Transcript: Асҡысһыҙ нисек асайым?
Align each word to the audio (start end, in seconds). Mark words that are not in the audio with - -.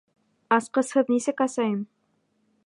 Асҡысһыҙ 0.55 1.11
нисек 1.15 1.45
асайым? 1.47 1.77